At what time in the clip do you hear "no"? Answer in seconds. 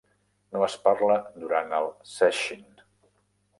0.55-0.63